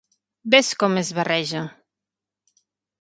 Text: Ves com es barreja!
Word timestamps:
Ves 0.53 0.71
com 0.83 0.97
es 1.03 1.13
barreja! 1.19 1.63